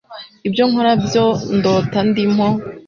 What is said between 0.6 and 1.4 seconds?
nkora n'ibyo